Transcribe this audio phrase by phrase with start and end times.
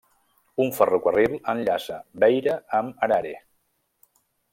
[0.63, 3.35] Un ferrocarril enllaça Beira amb Harare.